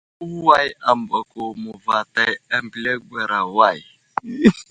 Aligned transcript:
Əway 0.25 0.67
ambako 0.91 1.41
məvətay 1.63 2.33
ambiliŋgwera 2.57 3.39
way? 3.55 3.79